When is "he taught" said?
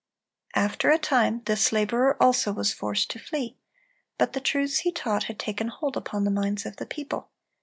4.79-5.25